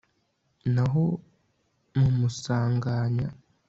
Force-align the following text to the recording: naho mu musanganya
naho 0.73 1.03
mu 2.01 2.09
musanganya 2.19 3.27